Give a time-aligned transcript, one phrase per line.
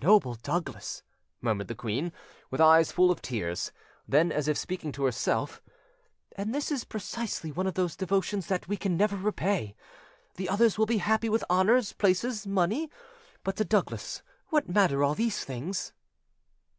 [0.00, 1.02] "Noble Douglas!"
[1.42, 2.10] murmured the queen,
[2.50, 3.72] with eyes full of tears;
[4.08, 5.60] then, as if speaking to herself,
[6.34, 9.76] "And this is precisely one of those devotions that we can never repay.
[10.36, 12.88] The others will be happy with honours, places, money;
[13.44, 15.92] but to Douglas what matter all these things?"